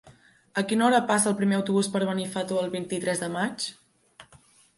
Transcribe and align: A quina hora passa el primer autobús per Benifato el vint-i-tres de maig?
A 0.61 0.61
quina 0.69 0.85
hora 0.85 1.01
passa 1.11 1.29
el 1.31 1.35
primer 1.41 1.55
autobús 1.57 1.89
per 1.97 2.01
Benifato 2.13 2.59
el 2.63 2.73
vint-i-tres 2.77 3.23
de 3.27 3.31
maig? 3.37 3.69